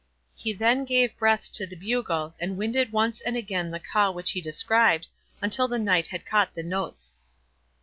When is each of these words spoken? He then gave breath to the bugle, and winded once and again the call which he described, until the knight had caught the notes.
He 0.33 0.51
then 0.51 0.83
gave 0.83 1.15
breath 1.15 1.51
to 1.51 1.67
the 1.67 1.75
bugle, 1.75 2.33
and 2.39 2.57
winded 2.57 2.91
once 2.91 3.21
and 3.21 3.37
again 3.37 3.69
the 3.69 3.79
call 3.79 4.15
which 4.15 4.31
he 4.31 4.41
described, 4.41 5.05
until 5.43 5.67
the 5.67 5.77
knight 5.77 6.07
had 6.07 6.25
caught 6.25 6.55
the 6.55 6.63
notes. 6.63 7.13